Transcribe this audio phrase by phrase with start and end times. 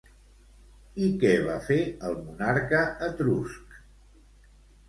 [1.07, 1.77] I què va fer
[2.09, 3.81] el monarca etrusc?